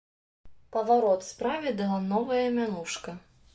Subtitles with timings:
[0.75, 3.17] Паварот справе дала новая мянушка.